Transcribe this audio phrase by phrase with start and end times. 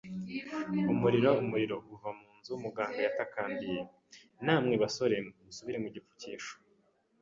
[0.93, 3.79] “Umuriro- umuriro uva mu nzu!” muganga yatakambiye.
[4.45, 6.53] “Namwe basore, musubire mu gipfukisho.”